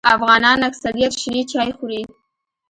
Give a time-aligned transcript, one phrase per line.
[0.15, 2.01] افغانان اکثریت شنې چای خوري